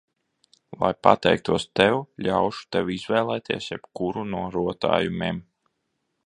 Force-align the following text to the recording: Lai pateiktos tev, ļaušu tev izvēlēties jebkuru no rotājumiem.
Lai 0.83 0.87
pateiktos 1.07 1.67
tev, 1.79 1.97
ļaušu 2.29 2.65
tev 2.77 2.89
izvēlēties 2.97 3.69
jebkuru 3.75 4.25
no 4.33 4.43
rotājumiem. 4.57 5.45